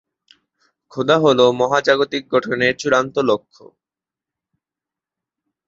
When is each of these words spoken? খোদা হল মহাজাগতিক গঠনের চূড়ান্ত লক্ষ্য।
খোদা 0.91 1.15
হল 1.19 1.39
মহাজাগতিক 1.51 2.23
গঠনের 2.27 2.73
চূড়ান্ত 2.77 3.15
লক্ষ্য। 3.29 3.63